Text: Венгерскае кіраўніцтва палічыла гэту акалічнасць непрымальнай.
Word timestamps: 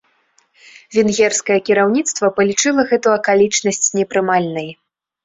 Венгерскае 0.95 1.57
кіраўніцтва 1.67 2.27
палічыла 2.39 2.81
гэту 2.93 3.07
акалічнасць 3.19 3.91
непрымальнай. 3.99 4.67